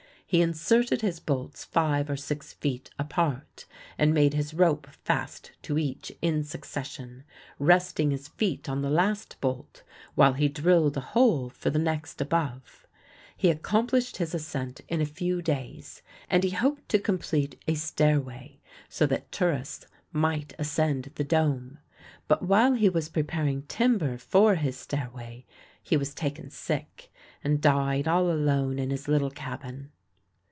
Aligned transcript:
He 0.31 0.41
inserted 0.41 1.01
his 1.01 1.19
bolts 1.19 1.65
five 1.65 2.09
or 2.09 2.15
six 2.15 2.53
feet 2.53 2.89
apart, 2.97 3.65
and 3.97 4.13
made 4.13 4.33
his 4.33 4.53
rope 4.53 4.87
fast 5.03 5.51
to 5.63 5.77
each 5.77 6.09
in 6.21 6.45
succession, 6.45 7.25
resting 7.59 8.11
his 8.11 8.29
feet 8.29 8.69
on 8.69 8.81
the 8.81 8.89
last 8.89 9.35
bolt 9.41 9.83
while 10.15 10.31
he 10.31 10.47
drilled 10.47 10.95
a 10.95 11.01
hole 11.01 11.49
for 11.49 11.69
the 11.69 11.77
next 11.79 12.21
above. 12.21 12.87
He 13.35 13.49
accomplished 13.49 14.15
his 14.15 14.33
ascent 14.33 14.79
in 14.87 15.01
a 15.01 15.05
few 15.05 15.41
days; 15.41 16.01
and 16.29 16.45
he 16.45 16.51
hoped 16.51 16.87
to 16.87 16.97
complete 16.99 17.61
a 17.67 17.75
stairway, 17.75 18.61
so 18.87 19.05
that 19.07 19.33
tourists 19.33 19.85
might 20.13 20.53
ascend 20.57 21.11
the 21.15 21.25
Dome. 21.25 21.77
But 22.29 22.43
while 22.43 22.75
he 22.75 22.87
was 22.87 23.09
preparing 23.09 23.63
timber 23.63 24.17
for 24.17 24.55
his 24.55 24.77
stairway 24.77 25.45
he 25.83 25.97
was 25.97 26.13
taken 26.13 26.49
sick, 26.49 27.11
and 27.43 27.59
died 27.59 28.07
all 28.07 28.31
alone 28.31 28.79
in 28.79 28.91
his 28.91 29.09
little 29.09 29.29
cabin. 29.31 29.91